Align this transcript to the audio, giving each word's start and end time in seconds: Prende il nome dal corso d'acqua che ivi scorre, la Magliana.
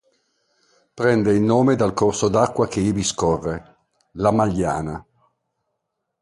Prende 0.95 1.31
il 1.31 1.43
nome 1.43 1.75
dal 1.75 1.93
corso 1.93 2.27
d'acqua 2.27 2.67
che 2.67 2.79
ivi 2.79 3.03
scorre, 3.03 3.75
la 4.13 4.31
Magliana. 4.31 5.05